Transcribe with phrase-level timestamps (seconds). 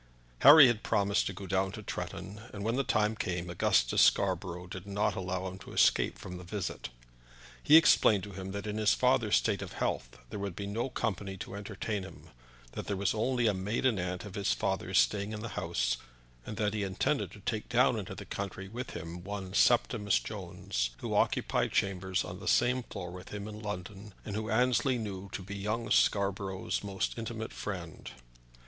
[0.39, 4.65] Harry had promised to go down to Tretton, and when the time came Augustus Scarborough
[4.65, 6.89] did not allow him to escape from the visit.
[7.61, 10.89] He explained to him that in his father's state of health there would be no
[10.89, 12.31] company to entertain him;
[12.71, 15.97] that there was only a maiden sister of his father's staying in the house,
[16.47, 20.89] and that he intended to take down into the country with him one Septimus Jones,
[20.97, 25.29] who occupied chambers on the same floor with him in London, and whom Annesley knew
[25.31, 28.09] to be young Scarborough's most intimate friend.